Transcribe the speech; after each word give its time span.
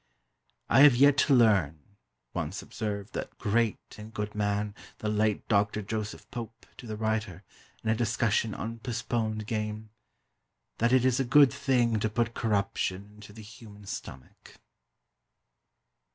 "I 0.67 0.79
have 0.81 0.95
yet 0.95 1.15
to 1.19 1.35
learn" 1.35 1.77
once 2.33 2.63
observed 2.63 3.13
that 3.13 3.37
great 3.37 3.77
and 3.99 4.11
good 4.11 4.33
man, 4.33 4.73
the 4.97 5.09
late 5.09 5.47
Doctor 5.47 5.83
Joseph 5.83 6.27
Pope, 6.31 6.65
to 6.77 6.87
the 6.87 6.97
writer, 6.97 7.43
in 7.83 7.89
a 7.91 7.93
discussion 7.93 8.55
on 8.55 8.79
"postponed" 8.79 9.45
game, 9.45 9.91
"that 10.79 10.91
it 10.91 11.05
is 11.05 11.19
a 11.19 11.23
good 11.23 11.53
thing 11.53 11.99
to 11.99 12.09
put 12.09 12.33
corruption 12.33 13.11
into 13.13 13.31
the 13.31 13.43
human 13.43 13.85
stomach." 13.85 14.55